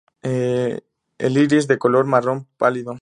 [0.23, 0.81] El
[1.19, 2.95] iris es de color marrón pálido.